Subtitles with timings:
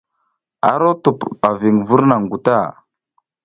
[0.71, 2.57] Aro tup a viŋ vur naŋ guta.